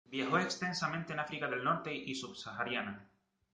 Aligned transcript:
Viajó 0.09 0.39
extensamente 0.39 1.13
en 1.13 1.19
África 1.19 1.47
del 1.47 1.63
Norte 1.63 1.93
y 1.93 2.15
subsahariana. 2.15 3.07